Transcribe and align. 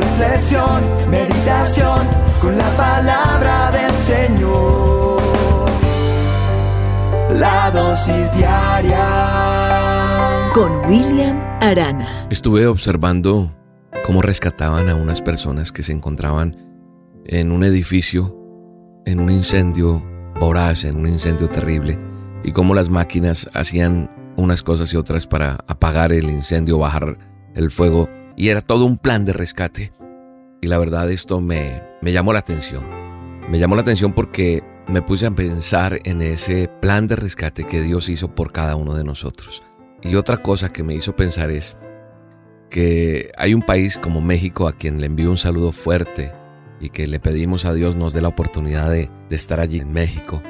reflexión, 0.00 0.82
meditación, 1.10 2.06
con 2.40 2.56
la 2.56 2.70
palabra 2.76 3.70
del 3.70 3.90
Señor. 3.92 5.20
La 7.38 7.70
dosis 7.70 8.32
diaria 8.34 9.70
con 10.54 10.72
William 10.86 11.38
Arana. 11.60 12.26
Estuve 12.30 12.66
observando 12.66 13.54
cómo 14.04 14.22
rescataban 14.22 14.88
a 14.88 14.96
unas 14.96 15.22
personas 15.22 15.70
que 15.70 15.82
se 15.82 15.92
encontraban 15.92 16.56
en 17.26 17.52
un 17.52 17.62
edificio, 17.62 18.36
en 19.06 19.20
un 19.20 19.30
incendio 19.30 20.02
voraz, 20.40 20.84
en 20.84 20.96
un 20.96 21.06
incendio 21.06 21.48
terrible, 21.48 21.98
y 22.42 22.52
cómo 22.52 22.74
las 22.74 22.88
máquinas 22.88 23.48
hacían 23.54 24.10
unas 24.36 24.62
cosas 24.62 24.92
y 24.92 24.96
otras 24.96 25.26
para 25.26 25.58
apagar 25.66 26.12
el 26.12 26.30
incendio, 26.30 26.78
bajar 26.78 27.18
el 27.54 27.70
fuego, 27.70 28.08
y 28.40 28.48
era 28.48 28.62
todo 28.62 28.86
un 28.86 28.96
plan 28.96 29.26
de 29.26 29.34
rescate. 29.34 29.92
Y 30.62 30.68
la 30.68 30.78
verdad 30.78 31.10
esto 31.10 31.42
me, 31.42 31.82
me 32.00 32.10
llamó 32.10 32.32
la 32.32 32.38
atención. 32.38 32.82
Me 33.50 33.58
llamó 33.58 33.74
la 33.74 33.82
atención 33.82 34.14
porque 34.14 34.64
me 34.88 35.02
puse 35.02 35.26
a 35.26 35.30
pensar 35.30 36.00
en 36.04 36.22
ese 36.22 36.66
plan 36.80 37.06
de 37.06 37.16
rescate 37.16 37.64
que 37.64 37.82
Dios 37.82 38.08
hizo 38.08 38.34
por 38.34 38.50
cada 38.50 38.76
uno 38.76 38.94
de 38.94 39.04
nosotros. 39.04 39.62
Y 40.00 40.14
otra 40.14 40.38
cosa 40.38 40.72
que 40.72 40.82
me 40.82 40.94
hizo 40.94 41.14
pensar 41.14 41.50
es 41.50 41.76
que 42.70 43.30
hay 43.36 43.52
un 43.52 43.60
país 43.60 43.98
como 43.98 44.22
México 44.22 44.68
a 44.68 44.72
quien 44.72 45.02
le 45.02 45.06
envío 45.08 45.30
un 45.30 45.36
saludo 45.36 45.70
fuerte 45.70 46.32
y 46.80 46.88
que 46.88 47.06
le 47.08 47.20
pedimos 47.20 47.66
a 47.66 47.74
Dios 47.74 47.94
nos 47.94 48.14
dé 48.14 48.22
la 48.22 48.28
oportunidad 48.28 48.90
de, 48.90 49.10
estar 49.28 49.60
allí 49.60 49.80
en 49.80 49.92
México. 49.92 50.42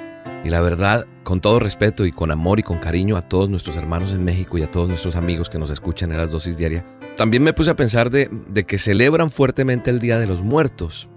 Y 0.44 0.50
la 0.50 0.60
verdad, 0.60 1.08
con 1.24 1.40
todo 1.40 1.58
respeto 1.58 2.06
y 2.06 2.12
con 2.12 2.30
amor 2.30 2.60
y 2.60 2.62
con 2.62 2.78
cariño 2.78 3.16
a 3.16 3.22
todos 3.22 3.50
nuestros 3.50 3.74
hermanos 3.74 4.12
en 4.12 4.22
México 4.22 4.58
y 4.58 4.62
a 4.62 4.70
todos 4.70 4.88
nuestros 4.88 5.16
amigos 5.16 5.50
que 5.50 5.58
nos 5.58 5.70
escuchan 5.70 6.12
en 6.12 6.18
las 6.18 6.30
dosis 6.30 6.56
diarias, 6.56 6.84
también 7.20 7.42
me 7.42 7.52
puse 7.52 7.68
a 7.68 7.76
pensar 7.76 8.08
de, 8.08 8.30
que 8.66 8.78
celebran 8.78 9.28
fuertemente 9.28 9.90
el 9.90 9.98
Día 9.98 10.18
de 10.18 10.26
los 10.26 10.40
Muertos. 10.40 11.10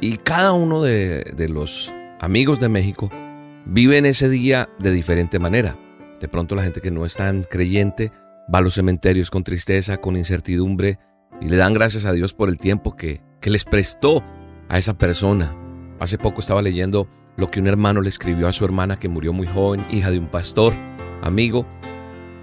Y 0.00 0.16
cada 0.16 0.52
uno 0.52 0.82
de, 0.82 1.46
los 1.48 1.92
amigos 2.18 2.58
de 2.58 2.68
México 2.68 3.08
viven 3.64 4.04
ese 4.04 4.28
día 4.28 4.68
de 4.80 4.90
diferente 4.90 5.38
manera. 5.38 5.78
De 6.20 6.26
pronto 6.26 6.56
la 6.56 6.64
gente 6.64 6.80
que 6.80 6.90
no 6.90 7.04
es 7.04 7.14
tan 7.14 7.44
creyente 7.44 8.10
va 8.52 8.58
a 8.58 8.62
los 8.62 8.74
cementerios 8.74 9.30
con 9.30 9.44
tristeza, 9.44 9.98
con 9.98 10.16
incertidumbre 10.16 10.98
y 11.40 11.48
le 11.48 11.54
dan 11.54 11.72
gracias 11.72 12.04
a 12.04 12.12
Dios 12.12 12.34
por 12.34 12.48
el 12.48 12.58
tiempo 12.58 12.96
que 12.96 13.20
les 13.44 13.64
prestó 13.64 14.24
a 14.68 14.76
esa 14.76 14.98
persona. 14.98 15.56
Hace 16.00 16.18
poco 16.18 16.40
estaba 16.40 16.62
leyendo 16.62 17.08
lo 17.36 17.48
que 17.48 17.60
un 17.60 17.68
hermano 17.68 18.00
le 18.00 18.08
escribió 18.08 18.48
a 18.48 18.52
su 18.52 18.64
hermana 18.64 18.98
que 18.98 19.08
murió 19.08 19.32
muy 19.32 19.46
joven, 19.46 19.86
hija 19.88 20.10
de 20.10 20.18
un 20.18 20.26
pastor, 20.26 20.74
amigo, 21.22 21.64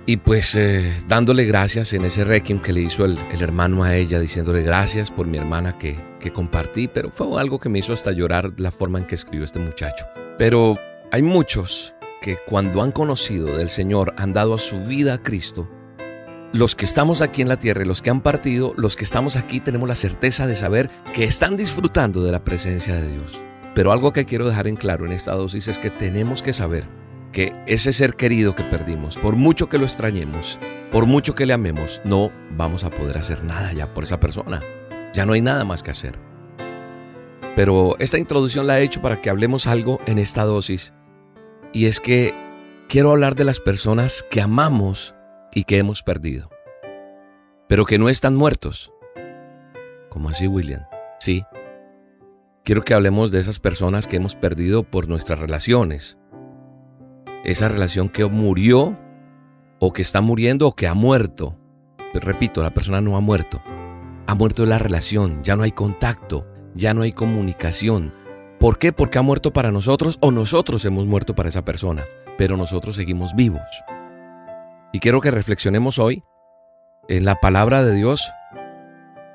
y 0.06 0.18
pues 0.18 0.56
eh, 0.56 0.94
dándole 1.08 1.46
gracias 1.46 1.94
en 1.94 2.06
ese 2.06 2.24
requiem 2.24 2.62
que 2.62 2.74
le 2.74 2.82
hizo 2.82 3.06
el, 3.06 3.18
hermano 3.40 3.84
a 3.84 3.96
ella, 3.96 4.20
diciéndole 4.20 4.62
gracias 4.62 5.12
por 5.12 5.28
mi 5.28 5.38
hermana 5.38 5.78
que, 5.78 5.98
que 6.20 6.32
compartí, 6.32 6.88
pero 6.88 7.10
fue 7.10 7.40
algo 7.40 7.60
que 7.60 7.70
me 7.70 7.80
hizo 7.80 7.94
hasta 7.94 8.12
llorar 8.12 8.54
la 8.58 8.72
forma 8.72 9.00
en 9.00 9.06
que 9.06 9.16
escribió 9.16 9.44
este 9.44 9.60
muchacho. 9.60 10.06
Pero 10.38 10.78
hay 11.12 11.22
muchos 11.22 11.96
que 12.22 12.38
cuando 12.46 12.82
han 12.82 12.92
conocido 12.92 13.58
del 13.58 13.70
Señor 13.70 14.14
han 14.18 14.34
dado 14.34 14.56
a 14.56 14.60
su 14.60 14.84
vida 14.86 15.16
a 15.16 15.24
Cristo 15.24 15.70
los 16.54 16.76
que 16.76 16.86
estamos 16.86 17.22
aquí 17.22 17.42
en 17.42 17.50
la 17.50 17.60
tierra 17.60 17.84
y 17.84 17.86
los 17.86 18.02
que 18.02 18.10
han 18.10 18.22
partido, 18.22 18.74
los 18.78 18.96
que 18.96 19.04
estamos 19.04 19.36
aquí 19.36 19.60
tenemos 19.60 19.90
la 19.90 19.96
certeza 19.96 20.48
de 20.48 20.56
saber 20.56 20.90
que 21.14 21.26
están 21.26 21.58
disfrutando 21.58 22.24
de 22.24 22.32
la 22.32 22.46
presencia 22.46 22.96
de 22.96 23.12
Dios. 23.12 23.42
Pero 23.74 23.92
algo 23.92 24.14
que 24.14 24.24
quiero 24.24 24.48
dejar 24.48 24.68
en 24.68 24.78
claro 24.78 25.06
en 25.06 25.12
esta 25.12 25.34
dosis 25.34 25.68
es 25.68 25.80
que 25.80 25.90
tenemos 25.90 26.42
que 26.42 26.54
saber 26.54 26.86
que 27.36 27.54
ese 27.68 27.92
ser 27.92 28.16
querido 28.16 28.56
que 28.56 28.64
perdimos, 28.64 29.18
por 29.18 29.36
mucho 29.36 29.68
que 29.68 29.78
lo 29.78 29.84
extrañemos, 29.84 30.58
por 30.90 31.06
mucho 31.06 31.36
que 31.36 31.46
le 31.46 31.52
amemos, 31.52 32.02
no 32.06 32.32
vamos 32.52 32.86
a 32.86 32.90
poder 32.90 33.18
hacer 33.18 33.44
nada 33.44 33.74
ya 33.74 33.94
por 33.94 34.06
esa 34.06 34.22
persona. 34.22 34.64
Ya 35.14 35.26
no 35.26 35.34
hay 35.34 35.42
nada 35.42 35.66
más 35.66 35.84
que 35.84 35.92
hacer. 35.92 36.18
Pero 37.54 37.98
esta 38.00 38.18
introducción 38.18 38.68
la 38.68 38.80
he 38.80 38.84
hecho 38.84 39.02
para 39.02 39.20
que 39.20 39.30
hablemos 39.30 39.68
algo 39.68 40.00
en 40.08 40.18
esta 40.18 40.46
dosis. 40.46 40.94
Y 41.74 41.88
es 41.88 42.00
que 42.00 42.34
quiero 42.88 43.12
hablar 43.12 43.36
de 43.36 43.44
las 43.44 43.60
personas 43.60 44.26
que 44.32 44.40
amamos 44.40 45.14
y 45.54 45.66
que 45.66 45.78
hemos 45.78 46.04
perdido, 46.04 46.50
pero 47.68 47.84
que 47.86 48.00
no 48.00 48.08
están 48.08 48.38
muertos. 48.38 48.94
¿Cómo 50.10 50.30
así, 50.30 50.48
William? 50.48 50.86
Sí. 51.20 51.44
Quiero 52.64 52.84
que 52.84 52.94
hablemos 52.94 53.32
de 53.32 53.42
esas 53.42 53.60
personas 53.60 54.08
que 54.08 54.16
hemos 54.16 54.36
perdido 54.36 54.84
por 54.84 55.10
nuestras 55.10 55.40
relaciones. 55.40 56.18
Esa 57.46 57.70
relación 57.70 58.10
que 58.10 58.26
murió 58.26 58.98
o 59.80 59.94
que 59.94 60.02
está 60.02 60.20
muriendo 60.20 60.68
o 60.68 60.76
que 60.76 60.88
ha 60.88 60.94
muerto. 60.94 61.58
Pero 62.12 62.26
repito, 62.26 62.62
la 62.64 62.74
persona 62.74 63.02
no 63.02 63.16
ha 63.16 63.22
muerto. 63.22 63.62
Ha 64.28 64.36
muerto 64.36 64.66
la 64.66 64.80
relación, 64.80 65.44
ya 65.44 65.56
no 65.56 65.64
hay 65.64 65.72
contacto, 65.72 66.48
ya 66.74 66.94
no 66.94 67.04
hay 67.04 67.12
comunicación. 67.12 68.14
¿Por 68.60 68.80
qué? 68.80 68.92
Porque 68.92 69.20
ha 69.20 69.22
muerto 69.22 69.54
para 69.54 69.72
nosotros 69.72 70.18
o 70.22 70.32
nosotros 70.32 70.84
hemos 70.86 71.06
muerto 71.06 71.36
para 71.36 71.50
esa 71.50 71.64
persona, 71.64 72.04
pero 72.38 72.58
nosotros 72.58 72.96
seguimos 72.96 73.36
vivos. 73.36 73.62
Y 74.92 75.00
quiero 75.00 75.22
que 75.22 75.30
reflexionemos 75.30 76.00
hoy 76.00 76.24
en 77.08 77.26
la 77.26 77.36
palabra 77.40 77.84
de 77.84 77.94
Dios, 77.94 78.32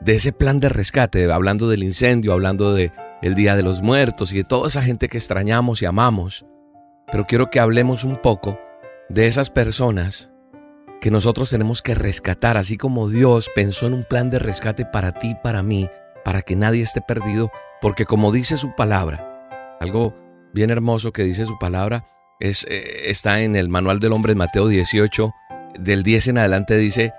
de 0.01 0.17
ese 0.17 0.33
plan 0.33 0.59
de 0.59 0.69
rescate, 0.69 1.31
hablando 1.31 1.69
del 1.69 1.85
incendio, 1.85 2.33
hablando 2.33 2.75
de 2.75 2.93
el 3.23 3.35
Día 3.35 3.55
de 3.55 3.63
los 3.63 3.83
Muertos 3.83 4.33
y 4.33 4.39
de 4.39 4.45
toda 4.45 4.69
esa 4.69 4.83
gente 4.83 5.09
que 5.09 5.19
extrañamos 5.19 5.83
y 5.83 5.87
amamos. 5.87 6.47
Pero 7.11 7.27
quiero 7.27 7.51
que 7.51 7.61
hablemos 7.61 8.05
un 8.05 8.17
poco 8.17 8.59
de 9.09 9.27
esas 9.27 9.51
personas 9.51 10.31
que 11.01 11.11
nosotros 11.11 11.51
tenemos 11.51 11.83
que 11.83 11.95
rescatar, 11.95 12.57
así 12.57 12.77
como 12.77 13.09
Dios 13.09 13.51
pensó 13.55 13.87
en 13.87 13.95
un 13.95 14.05
plan 14.05 14.31
de 14.31 14.39
rescate 14.39 14.85
para 14.85 15.13
ti, 15.13 15.35
para 15.43 15.63
mí, 15.63 15.89
para 16.25 16.43
que 16.43 16.57
nadie 16.57 16.83
esté 16.83 17.01
perdido, 17.01 17.51
porque 17.81 18.05
como 18.05 18.33
dice 18.33 18.57
su 18.57 18.75
palabra, 18.77 19.77
algo 19.81 20.15
bien 20.53 20.71
hermoso 20.71 21.13
que 21.13 21.25
dice 21.25 21.47
su 21.47 21.59
palabra, 21.59 22.07
es, 22.39 22.67
eh, 22.69 23.11
está 23.11 23.41
en 23.43 23.57
el 23.57 23.69
manual 23.69 23.99
del 23.99 24.13
hombre 24.13 24.33
de 24.33 24.39
Mateo 24.39 24.69
18, 24.69 25.33
del 25.79 26.03
10 26.03 26.29
en 26.29 26.39
adelante 26.39 26.77
dice 26.77 27.13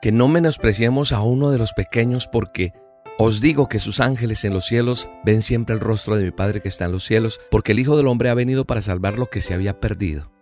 que 0.00 0.12
no 0.12 0.28
menospreciemos 0.28 1.12
a 1.12 1.22
uno 1.22 1.50
de 1.50 1.58
los 1.58 1.72
pequeños 1.72 2.28
porque 2.28 2.72
os 3.18 3.40
digo 3.40 3.68
que 3.68 3.78
sus 3.78 4.00
ángeles 4.00 4.44
en 4.44 4.52
los 4.52 4.64
cielos 4.64 5.08
ven 5.24 5.42
siempre 5.42 5.74
el 5.74 5.80
rostro 5.80 6.16
de 6.16 6.24
mi 6.24 6.30
Padre 6.32 6.60
que 6.60 6.68
está 6.68 6.86
en 6.86 6.92
los 6.92 7.04
cielos, 7.04 7.40
porque 7.50 7.72
el 7.72 7.78
Hijo 7.78 7.96
del 7.96 8.08
Hombre 8.08 8.28
ha 8.28 8.34
venido 8.34 8.64
para 8.64 8.82
salvar 8.82 9.18
lo 9.18 9.30
que 9.30 9.40
se 9.40 9.54
había 9.54 9.78
perdido. 9.78 10.32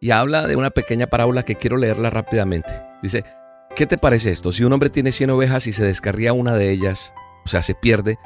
Y 0.00 0.12
habla 0.12 0.46
de 0.46 0.56
una 0.56 0.70
pequeña 0.70 1.08
parábola 1.08 1.42
que 1.42 1.56
quiero 1.56 1.76
leerla 1.76 2.08
rápidamente. 2.08 2.70
Dice, 3.02 3.22
¿qué 3.76 3.86
te 3.86 3.98
parece 3.98 4.30
esto? 4.30 4.50
Si 4.50 4.64
un 4.64 4.72
hombre 4.72 4.88
tiene 4.88 5.12
100 5.12 5.30
ovejas 5.30 5.66
y 5.66 5.72
se 5.72 5.84
descarría 5.84 6.32
una 6.32 6.54
de 6.54 6.70
ellas, 6.70 7.12
o 7.44 7.48
sea, 7.48 7.60
se 7.60 7.74
pierde, 7.74 8.18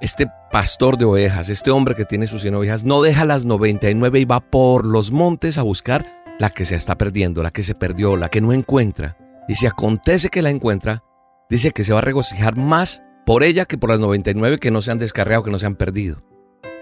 este 0.00 0.26
pastor 0.50 0.98
de 0.98 1.04
ovejas, 1.04 1.48
este 1.48 1.70
hombre 1.70 1.94
que 1.94 2.04
tiene 2.04 2.26
sus 2.26 2.42
100 2.42 2.56
ovejas, 2.56 2.82
no 2.82 3.02
deja 3.02 3.24
las 3.24 3.44
99 3.44 4.18
y 4.18 4.24
va 4.24 4.40
por 4.40 4.84
los 4.84 5.12
montes 5.12 5.58
a 5.58 5.62
buscar 5.62 6.24
la 6.40 6.50
que 6.50 6.64
se 6.64 6.74
está 6.74 6.98
perdiendo, 6.98 7.44
la 7.44 7.52
que 7.52 7.62
se 7.62 7.76
perdió, 7.76 8.16
la 8.16 8.28
que 8.28 8.40
no 8.40 8.52
encuentra. 8.52 9.16
Y 9.46 9.54
si 9.54 9.66
acontece 9.66 10.28
que 10.28 10.42
la 10.42 10.50
encuentra, 10.50 11.04
dice 11.48 11.70
que 11.70 11.84
se 11.84 11.92
va 11.92 12.00
a 12.00 12.02
regocijar 12.02 12.56
más 12.56 13.00
por 13.24 13.42
ella 13.42 13.64
que 13.64 13.78
por 13.78 13.90
las 13.90 14.00
99 14.00 14.58
que 14.58 14.70
no 14.70 14.82
se 14.82 14.90
han 14.90 14.98
descarriado, 14.98 15.42
que 15.42 15.50
no 15.50 15.58
se 15.58 15.66
han 15.66 15.76
perdido. 15.76 16.22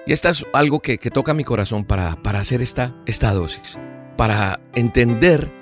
Y 0.07 0.13
esto 0.13 0.29
es 0.29 0.47
algo 0.53 0.81
que, 0.81 0.99
toca 0.99 1.35
mi 1.35 1.45
corazón 1.45 1.85
para, 1.85 2.23
para 2.23 2.41
hacer 2.41 2.63
esta, 2.63 2.97
esta 3.07 3.33
dosis, 3.33 3.79
para 4.17 4.61
entender 4.75 5.53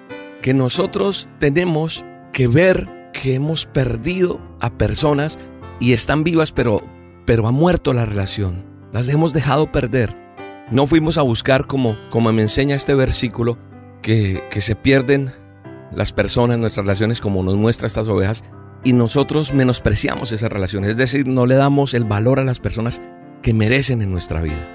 que 0.43 0.55
nosotros 0.55 1.29
tenemos 1.39 2.05
que 2.33 2.47
ver 2.47 3.11
que 3.13 3.35
hemos 3.35 3.67
perdido 3.67 4.41
a 4.61 4.71
personas 4.71 5.39
y 5.81 5.93
están 5.93 6.25
vivas, 6.25 6.53
pero, 6.53 6.83
pero 7.27 7.47
ha 7.47 7.53
muerto 7.53 7.93
la 7.93 8.05
relación. 8.05 8.67
Las 8.93 9.09
hemos 9.09 9.33
dejado 9.33 9.71
perder. 9.71 10.17
No 10.71 10.87
fuimos 10.87 11.19
a 11.19 11.23
buscar, 11.23 11.67
como, 11.67 11.97
como 12.11 12.33
me 12.33 12.43
enseña 12.43 12.77
este 12.77 12.95
versículo, 12.95 13.59
que, 14.03 14.43
se 14.61 14.75
pierden 14.75 15.33
las 15.93 16.13
personas, 16.13 16.59
nuestras 16.59 16.85
relaciones, 16.85 17.21
como 17.21 17.43
nos 17.43 17.57
muestra 17.57 17.87
estas 17.87 18.09
ovejas, 18.09 18.45
y 18.89 18.95
nosotros 18.95 19.53
menospreciamos 19.53 20.33
esas 20.33 20.51
relaciones, 20.51 20.93
es 20.93 20.97
decir, 20.97 21.29
no 21.29 21.45
le 21.45 21.57
damos 21.57 21.93
el 21.93 22.05
valor 22.05 22.41
a 22.41 22.45
las 22.45 22.59
personas 22.59 23.03
que 23.43 23.53
merecen 23.53 24.01
en 24.01 24.11
nuestra 24.11 24.41
vida. 24.41 24.67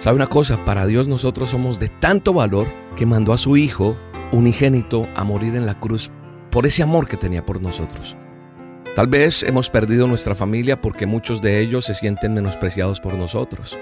¿Sabe 0.00 0.16
una 0.16 0.26
cosa? 0.26 0.64
Para 0.64 0.86
Dios 0.86 1.06
nosotros 1.06 1.50
somos 1.50 1.78
de 1.78 1.88
tanto 1.88 2.32
valor 2.32 2.66
que 2.96 3.06
mandó 3.06 3.32
a 3.32 3.38
su 3.38 3.56
Hijo 3.56 3.96
unigénito 4.32 5.08
a 5.14 5.22
morir 5.22 5.54
en 5.54 5.66
la 5.66 5.78
cruz 5.78 6.10
por 6.50 6.66
ese 6.66 6.82
amor 6.82 7.06
que 7.06 7.16
tenía 7.16 7.46
por 7.46 7.62
nosotros. 7.62 8.16
Tal 8.96 9.06
vez 9.06 9.44
hemos 9.44 9.70
perdido 9.70 10.08
nuestra 10.08 10.34
familia 10.34 10.80
porque 10.80 11.06
muchos 11.06 11.40
de 11.40 11.60
ellos 11.60 11.84
se 11.84 11.94
sienten 11.94 12.34
menospreciados 12.34 13.00
por 13.00 13.14
nosotros. 13.14 13.78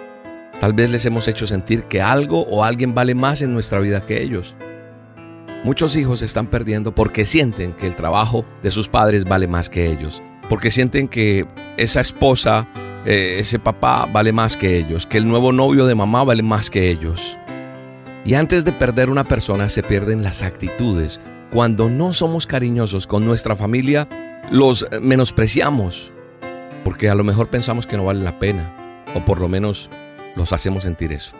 Tal 0.60 0.74
vez 0.74 0.90
les 0.90 1.06
hemos 1.06 1.28
hecho 1.28 1.46
sentir 1.46 1.84
que 1.84 2.02
algo 2.02 2.42
o 2.42 2.62
alguien 2.62 2.94
vale 2.94 3.14
más 3.14 3.40
en 3.40 3.54
nuestra 3.54 3.80
vida 3.80 4.04
que 4.04 4.22
ellos. 4.22 4.54
Muchos 5.68 5.96
hijos 5.96 6.22
están 6.22 6.46
perdiendo 6.46 6.94
porque 6.94 7.26
sienten 7.26 7.74
que 7.74 7.86
el 7.86 7.94
trabajo 7.94 8.46
de 8.62 8.70
sus 8.70 8.88
padres 8.88 9.26
vale 9.26 9.46
más 9.46 9.68
que 9.68 9.92
ellos, 9.92 10.22
porque 10.48 10.70
sienten 10.70 11.08
que 11.08 11.46
esa 11.76 12.00
esposa, 12.00 12.66
eh, 13.04 13.36
ese 13.38 13.58
papá 13.58 14.08
vale 14.10 14.32
más 14.32 14.56
que 14.56 14.78
ellos, 14.78 15.06
que 15.06 15.18
el 15.18 15.28
nuevo 15.28 15.52
novio 15.52 15.84
de 15.84 15.94
mamá 15.94 16.24
vale 16.24 16.42
más 16.42 16.70
que 16.70 16.90
ellos. 16.90 17.38
Y 18.24 18.32
antes 18.32 18.64
de 18.64 18.72
perder 18.72 19.10
una 19.10 19.28
persona 19.28 19.68
se 19.68 19.82
pierden 19.82 20.22
las 20.22 20.42
actitudes. 20.42 21.20
Cuando 21.52 21.90
no 21.90 22.14
somos 22.14 22.46
cariñosos 22.46 23.06
con 23.06 23.26
nuestra 23.26 23.54
familia, 23.54 24.08
los 24.50 24.86
menospreciamos, 25.02 26.14
porque 26.82 27.10
a 27.10 27.14
lo 27.14 27.24
mejor 27.24 27.50
pensamos 27.50 27.86
que 27.86 27.98
no 27.98 28.06
vale 28.06 28.24
la 28.24 28.38
pena, 28.38 29.04
o 29.14 29.22
por 29.22 29.38
lo 29.38 29.48
menos 29.48 29.90
los 30.34 30.54
hacemos 30.54 30.84
sentir 30.84 31.12
eso. 31.12 31.36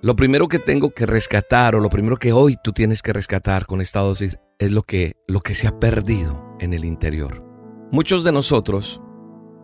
Lo 0.00 0.14
primero 0.14 0.46
que 0.46 0.60
tengo 0.60 0.90
que 0.90 1.06
rescatar 1.06 1.74
o 1.74 1.80
lo 1.80 1.88
primero 1.88 2.18
que 2.18 2.32
hoy 2.32 2.56
tú 2.62 2.72
tienes 2.72 3.02
que 3.02 3.12
rescatar 3.12 3.66
con 3.66 3.80
esta 3.80 3.98
dosis 3.98 4.38
es 4.60 4.70
lo 4.70 4.84
que, 4.84 5.16
lo 5.26 5.40
que 5.40 5.56
se 5.56 5.66
ha 5.66 5.80
perdido 5.80 6.56
en 6.60 6.72
el 6.72 6.84
interior. 6.84 7.44
Muchos 7.90 8.22
de 8.22 8.30
nosotros 8.30 9.02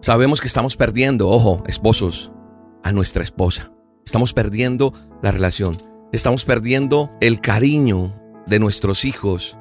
sabemos 0.00 0.40
que 0.40 0.48
estamos 0.48 0.76
perdiendo, 0.76 1.28
ojo, 1.28 1.62
esposos, 1.68 2.32
a 2.82 2.90
nuestra 2.90 3.22
esposa. 3.22 3.72
Estamos 4.04 4.32
perdiendo 4.32 4.92
la 5.22 5.30
relación. 5.30 5.76
Estamos 6.10 6.44
perdiendo 6.44 7.12
el 7.20 7.40
cariño 7.40 8.20
de 8.48 8.58
nuestros 8.58 9.04
hijos. 9.04 9.56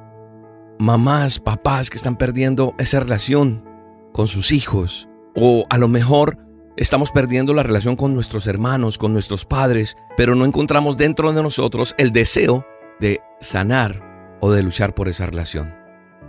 Mamás, 0.80 1.38
papás 1.38 1.88
que 1.88 1.98
están 1.98 2.16
perdiendo 2.16 2.74
esa 2.78 2.98
relación 2.98 3.64
con 4.12 4.26
sus 4.26 4.50
hijos. 4.50 5.08
O 5.36 5.66
a 5.70 5.78
lo 5.78 5.86
mejor 5.86 6.43
Estamos 6.76 7.12
perdiendo 7.12 7.54
la 7.54 7.62
relación 7.62 7.94
con 7.94 8.16
nuestros 8.16 8.48
hermanos, 8.48 8.98
con 8.98 9.12
nuestros 9.12 9.44
padres, 9.44 9.96
pero 10.16 10.34
no 10.34 10.44
encontramos 10.44 10.96
dentro 10.96 11.32
de 11.32 11.40
nosotros 11.40 11.94
el 11.98 12.10
deseo 12.10 12.66
de 12.98 13.20
sanar 13.38 14.36
o 14.40 14.50
de 14.50 14.64
luchar 14.64 14.92
por 14.92 15.06
esa 15.06 15.26
relación. 15.26 15.72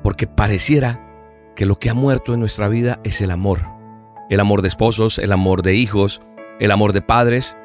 Porque 0.04 0.28
pareciera 0.28 1.02
que 1.56 1.66
lo 1.66 1.80
que 1.80 1.90
ha 1.90 1.96
muerto 1.96 2.36
en 2.36 2.42
nuestra 2.42 2.70
vida 2.70 3.00
es 3.04 3.22
el 3.22 3.32
amor. 3.32 3.68
El 4.30 4.40
amor 4.40 4.62
de 4.62 4.68
esposos, 4.68 5.18
el 5.18 5.32
amor 5.32 5.64
de 5.64 5.74
hijos, 5.74 6.22
el 6.60 6.70
amor 6.70 6.94
de 6.94 7.02
padres. 7.02 7.58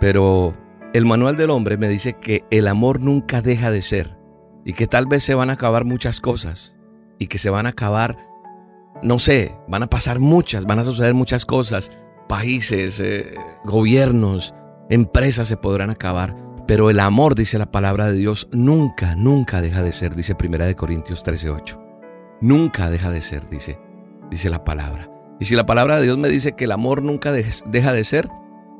Pero 0.00 0.56
el 0.94 1.04
manual 1.04 1.36
del 1.36 1.50
hombre 1.50 1.76
me 1.76 1.86
dice 1.86 2.14
que 2.14 2.44
el 2.50 2.66
amor 2.66 3.00
nunca 3.00 3.42
deja 3.42 3.70
de 3.70 3.82
ser 3.82 4.18
y 4.64 4.72
que 4.72 4.88
tal 4.88 5.06
vez 5.06 5.22
se 5.22 5.36
van 5.36 5.50
a 5.50 5.52
acabar 5.52 5.84
muchas 5.84 6.20
cosas 6.20 6.74
y 7.16 7.28
que 7.28 7.38
se 7.38 7.50
van 7.50 7.66
a 7.66 7.70
acabar, 7.70 8.18
no 9.04 9.20
sé, 9.20 9.54
van 9.68 9.84
a 9.84 9.88
pasar 9.88 10.18
muchas, 10.18 10.66
van 10.66 10.80
a 10.80 10.84
suceder 10.84 11.14
muchas 11.14 11.46
cosas 11.46 11.92
países, 12.28 13.00
eh, 13.00 13.34
gobiernos, 13.64 14.54
empresas 14.90 15.48
se 15.48 15.56
podrán 15.56 15.90
acabar, 15.90 16.36
pero 16.66 16.90
el 16.90 17.00
amor, 17.00 17.34
dice 17.34 17.58
la 17.58 17.70
palabra 17.70 18.10
de 18.10 18.18
Dios, 18.18 18.48
nunca, 18.52 19.14
nunca 19.16 19.60
deja 19.60 19.82
de 19.82 19.92
ser, 19.92 20.14
dice 20.14 20.34
Primera 20.34 20.66
de 20.66 20.76
Corintios 20.76 21.24
13:8. 21.24 21.80
Nunca 22.40 22.90
deja 22.90 23.10
de 23.10 23.22
ser, 23.22 23.48
dice, 23.48 23.80
dice 24.30 24.50
la 24.50 24.64
palabra. 24.64 25.10
Y 25.40 25.46
si 25.46 25.56
la 25.56 25.66
palabra 25.66 25.96
de 25.96 26.04
Dios 26.04 26.18
me 26.18 26.28
dice 26.28 26.52
que 26.52 26.64
el 26.64 26.72
amor 26.72 27.02
nunca 27.02 27.32
deja 27.32 27.92
de 27.92 28.04
ser, 28.04 28.28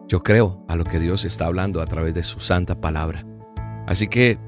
yo 0.07 0.23
creo 0.23 0.65
a 0.69 0.77
lo 0.77 0.85
que 0.85 1.01
Dios 1.01 1.25
está 1.25 1.47
hablando 1.47 1.81
a 1.81 1.87
través 1.87 2.15
de 2.15 2.23
su 2.23 2.41
santa 2.41 2.81
palabra. 2.81 3.25
Así 3.87 4.09
que 4.09 4.39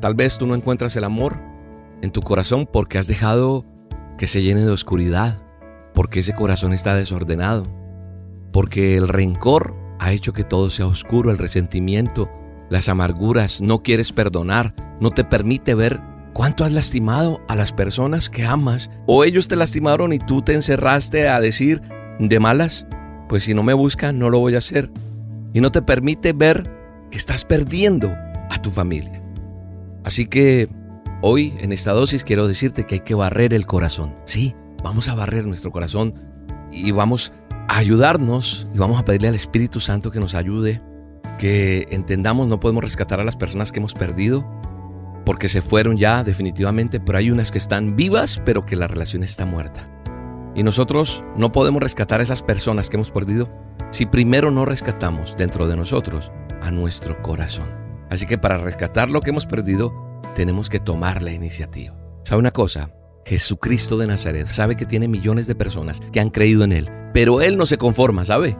tal 0.00 0.14
vez 0.14 0.38
tú 0.38 0.46
no 0.46 0.54
encuentras 0.54 0.96
el 0.96 1.04
amor 1.04 1.38
en 2.02 2.10
tu 2.10 2.20
corazón 2.20 2.68
porque 2.70 2.98
has 2.98 3.06
dejado 3.06 3.66
que 4.16 4.26
se 4.26 4.42
llene 4.42 4.62
de 4.62 4.70
oscuridad, 4.70 5.42
porque 5.92 6.20
ese 6.20 6.34
corazón 6.34 6.72
está 6.72 6.94
desordenado, 6.94 7.64
porque 8.52 8.96
el 8.96 9.08
rencor 9.08 9.74
ha 9.98 10.12
hecho 10.12 10.32
que 10.32 10.44
todo 10.44 10.70
sea 10.70 10.86
oscuro, 10.86 11.30
el 11.30 11.38
resentimiento, 11.38 12.30
las 12.70 12.88
amarguras, 12.88 13.60
no 13.60 13.82
quieres 13.82 14.12
perdonar, 14.12 14.74
no 15.00 15.10
te 15.10 15.24
permite 15.24 15.74
ver 15.74 16.00
cuánto 16.32 16.64
has 16.64 16.72
lastimado 16.72 17.40
a 17.48 17.56
las 17.56 17.72
personas 17.72 18.30
que 18.30 18.46
amas, 18.46 18.90
o 19.06 19.24
ellos 19.24 19.48
te 19.48 19.56
lastimaron 19.56 20.12
y 20.12 20.18
tú 20.18 20.42
te 20.42 20.54
encerraste 20.54 21.28
a 21.28 21.40
decir 21.40 21.82
de 22.18 22.40
malas, 22.40 22.86
pues 23.28 23.44
si 23.44 23.54
no 23.54 23.62
me 23.62 23.74
buscan 23.74 24.18
no 24.18 24.30
lo 24.30 24.38
voy 24.38 24.54
a 24.54 24.58
hacer, 24.58 24.90
y 25.52 25.60
no 25.60 25.72
te 25.72 25.82
permite 25.82 26.32
ver 26.32 26.62
que 27.10 27.18
estás 27.18 27.44
perdiendo 27.44 28.14
a 28.50 28.62
tu 28.62 28.70
familia. 28.70 29.22
Así 30.04 30.26
que 30.26 30.68
hoy 31.22 31.54
en 31.58 31.72
esta 31.72 31.92
dosis 31.92 32.24
quiero 32.24 32.48
decirte 32.48 32.86
que 32.86 32.96
hay 32.96 33.00
que 33.00 33.14
barrer 33.14 33.52
el 33.52 33.66
corazón. 33.66 34.14
Sí, 34.24 34.54
vamos 34.82 35.08
a 35.08 35.14
barrer 35.14 35.44
nuestro 35.44 35.72
corazón 35.72 36.14
y 36.72 36.90
vamos 36.92 37.32
ayudarnos 37.78 38.66
y 38.74 38.78
vamos 38.78 39.00
a 39.00 39.04
pedirle 39.04 39.28
al 39.28 39.34
Espíritu 39.34 39.80
Santo 39.80 40.10
que 40.10 40.20
nos 40.20 40.34
ayude, 40.34 40.82
que 41.38 41.86
entendamos 41.90 42.48
no 42.48 42.60
podemos 42.60 42.84
rescatar 42.84 43.20
a 43.20 43.24
las 43.24 43.36
personas 43.36 43.72
que 43.72 43.78
hemos 43.78 43.94
perdido 43.94 44.48
porque 45.24 45.48
se 45.48 45.62
fueron 45.62 45.96
ya 45.96 46.24
definitivamente, 46.24 46.98
pero 46.98 47.18
hay 47.18 47.30
unas 47.30 47.52
que 47.52 47.58
están 47.58 47.96
vivas 47.96 48.42
pero 48.44 48.66
que 48.66 48.76
la 48.76 48.88
relación 48.88 49.22
está 49.22 49.46
muerta. 49.46 49.88
Y 50.56 50.62
nosotros 50.62 51.24
no 51.36 51.52
podemos 51.52 51.82
rescatar 51.82 52.20
a 52.20 52.24
esas 52.24 52.42
personas 52.42 52.90
que 52.90 52.96
hemos 52.96 53.10
perdido 53.10 53.48
si 53.92 54.06
primero 54.06 54.50
no 54.50 54.64
rescatamos 54.64 55.36
dentro 55.36 55.68
de 55.68 55.76
nosotros 55.76 56.32
a 56.62 56.70
nuestro 56.70 57.22
corazón. 57.22 57.68
Así 58.10 58.26
que 58.26 58.38
para 58.38 58.58
rescatar 58.58 59.10
lo 59.10 59.20
que 59.20 59.30
hemos 59.30 59.46
perdido, 59.46 60.20
tenemos 60.34 60.68
que 60.68 60.80
tomar 60.80 61.22
la 61.22 61.32
iniciativa. 61.32 61.96
¿Sabe 62.24 62.40
una 62.40 62.50
cosa? 62.50 62.90
Jesucristo 63.30 63.96
de 63.96 64.08
Nazaret 64.08 64.48
sabe 64.48 64.76
que 64.76 64.86
tiene 64.86 65.06
millones 65.06 65.46
de 65.46 65.54
personas 65.54 66.00
que 66.10 66.18
han 66.18 66.30
creído 66.30 66.64
en 66.64 66.72
Él, 66.72 66.90
pero 67.14 67.40
Él 67.40 67.56
no 67.56 67.64
se 67.64 67.78
conforma, 67.78 68.24
¿sabe? 68.24 68.58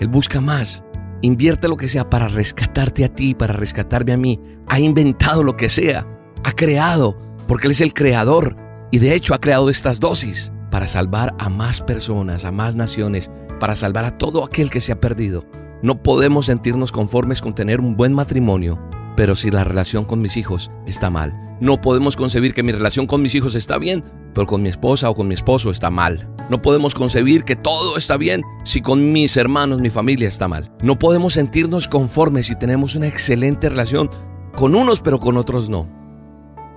Él 0.00 0.08
busca 0.08 0.40
más. 0.40 0.84
Invierte 1.20 1.68
lo 1.68 1.76
que 1.76 1.86
sea 1.86 2.08
para 2.08 2.26
rescatarte 2.26 3.04
a 3.04 3.14
ti, 3.14 3.34
para 3.34 3.52
rescatarme 3.52 4.14
a 4.14 4.16
mí. 4.16 4.40
Ha 4.68 4.80
inventado 4.80 5.42
lo 5.42 5.58
que 5.58 5.68
sea. 5.68 6.06
Ha 6.44 6.52
creado, 6.52 7.18
porque 7.46 7.66
Él 7.66 7.72
es 7.72 7.82
el 7.82 7.92
creador. 7.92 8.56
Y 8.90 9.00
de 9.00 9.14
hecho 9.14 9.34
ha 9.34 9.38
creado 9.38 9.68
estas 9.68 10.00
dosis 10.00 10.50
para 10.70 10.88
salvar 10.88 11.34
a 11.38 11.50
más 11.50 11.82
personas, 11.82 12.46
a 12.46 12.52
más 12.52 12.74
naciones, 12.74 13.30
para 13.60 13.76
salvar 13.76 14.06
a 14.06 14.16
todo 14.16 14.46
aquel 14.46 14.70
que 14.70 14.80
se 14.80 14.92
ha 14.92 14.98
perdido. 14.98 15.44
No 15.82 16.02
podemos 16.02 16.46
sentirnos 16.46 16.90
conformes 16.90 17.42
con 17.42 17.54
tener 17.54 17.82
un 17.82 17.98
buen 17.98 18.14
matrimonio, 18.14 18.82
pero 19.14 19.36
si 19.36 19.50
la 19.50 19.64
relación 19.64 20.06
con 20.06 20.22
mis 20.22 20.38
hijos 20.38 20.70
está 20.86 21.10
mal, 21.10 21.45
no 21.60 21.80
podemos 21.80 22.16
concebir 22.16 22.52
que 22.52 22.62
mi 22.62 22.72
relación 22.72 23.06
con 23.06 23.22
mis 23.22 23.34
hijos 23.34 23.54
está 23.54 23.78
bien, 23.78 24.04
pero 24.34 24.46
con 24.46 24.62
mi 24.62 24.68
esposa 24.68 25.08
o 25.08 25.14
con 25.14 25.28
mi 25.28 25.34
esposo 25.34 25.70
está 25.70 25.90
mal. 25.90 26.28
No 26.50 26.60
podemos 26.60 26.94
concebir 26.94 27.44
que 27.44 27.56
todo 27.56 27.96
está 27.96 28.18
bien 28.18 28.42
si 28.64 28.82
con 28.82 29.12
mis 29.12 29.36
hermanos, 29.36 29.80
mi 29.80 29.88
familia 29.88 30.28
está 30.28 30.48
mal. 30.48 30.70
No 30.82 30.98
podemos 30.98 31.34
sentirnos 31.34 31.88
conformes 31.88 32.46
si 32.46 32.56
tenemos 32.56 32.94
una 32.94 33.06
excelente 33.06 33.68
relación 33.70 34.10
con 34.54 34.74
unos 34.74 35.00
pero 35.00 35.18
con 35.18 35.38
otros 35.38 35.70
no. 35.70 35.88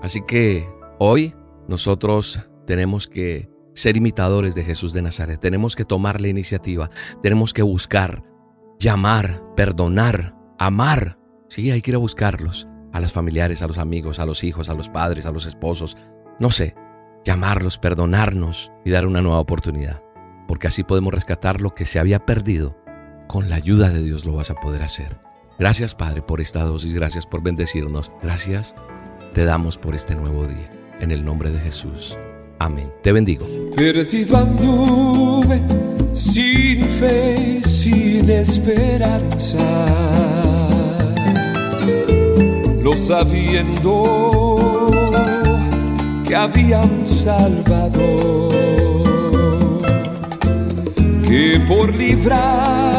Así 0.02 0.22
que 0.26 0.70
hoy 0.98 1.36
nosotros 1.68 2.40
tenemos 2.66 3.08
que 3.08 3.50
ser 3.74 3.98
imitadores 3.98 4.56
de 4.56 4.64
Jesús 4.64 4.94
de 4.94 5.02
Nazaret. 5.02 5.40
Tenemos 5.42 5.76
que 5.76 5.86
tomar 5.86 6.22
la 6.22 6.30
iniciativa. 6.30 6.90
Tenemos 7.22 7.54
que 7.54 7.64
buscar, 7.64 8.24
llamar, 8.80 9.44
perdonar, 9.56 10.36
amar. 10.58 11.20
Sí, 11.50 11.70
hay 11.72 11.82
que 11.82 11.92
ir 11.92 11.96
a 11.96 12.00
buscarlos 12.00 12.69
a 12.92 13.00
los 13.00 13.12
familiares, 13.12 13.62
a 13.62 13.68
los 13.68 13.78
amigos, 13.78 14.20
a 14.20 14.26
los 14.26 14.44
hijos, 14.44 14.70
a 14.70 14.74
los 14.74 14.90
padres, 14.90 15.26
a 15.26 15.32
los 15.32 15.46
esposos, 15.46 15.98
no 16.40 16.52
sé, 16.52 16.76
llamarlos, 17.24 17.78
perdonarnos 17.78 18.72
y 18.86 18.92
dar 18.92 19.06
una 19.06 19.22
nueva 19.22 19.40
oportunidad. 19.40 20.02
Porque 20.48 20.68
así 20.68 20.84
podemos 20.84 21.14
rescatar 21.14 21.62
lo 21.62 21.76
que 21.76 21.86
se 21.86 22.00
había 22.00 22.26
perdido. 22.26 22.78
Con 23.28 23.50
la 23.50 23.58
ayuda 23.58 23.90
de 23.90 24.02
Dios 24.02 24.26
lo 24.26 24.34
vas 24.34 24.50
a 24.50 24.56
poder 24.56 24.82
hacer. 24.82 25.20
Gracias 25.60 25.94
Padre 25.94 26.22
por 26.22 26.42
esta 26.42 26.64
dosis, 26.64 26.94
gracias 26.94 27.26
por 27.28 27.44
bendecirnos, 27.44 28.12
gracias 28.22 28.76
te 29.34 29.44
damos 29.44 29.78
por 29.78 29.94
este 29.94 30.16
nuevo 30.16 30.48
día. 30.48 30.70
En 31.00 31.12
el 31.12 31.24
nombre 31.24 31.52
de 31.52 31.60
Jesús. 31.60 32.18
Amén. 32.60 32.92
Te 33.04 33.12
bendigo. 33.12 33.46
sin 36.14 36.90
fe, 36.90 37.62
sin 37.64 38.30
esperanza 38.30 39.60
sabiendo 42.96 44.58
que 46.28 46.36
había 46.36 46.82
un 46.82 47.08
Salvador, 47.08 48.52
que 51.24 51.60
por 51.68 51.94
librar 51.96 52.99